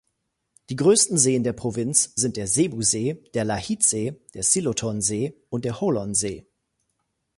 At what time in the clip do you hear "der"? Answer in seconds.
1.43-1.53, 2.35-2.47, 3.35-3.45, 5.63-5.79